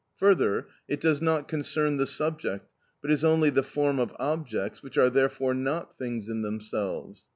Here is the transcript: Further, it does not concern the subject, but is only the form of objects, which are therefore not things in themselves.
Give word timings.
Further, 0.15 0.67
it 0.87 0.99
does 0.99 1.21
not 1.21 1.47
concern 1.47 1.97
the 1.97 2.07
subject, 2.07 2.67
but 3.03 3.11
is 3.11 3.23
only 3.23 3.51
the 3.51 3.61
form 3.61 3.99
of 3.99 4.15
objects, 4.17 4.81
which 4.81 4.97
are 4.97 5.11
therefore 5.11 5.53
not 5.53 5.95
things 5.95 6.27
in 6.27 6.41
themselves. 6.41 7.27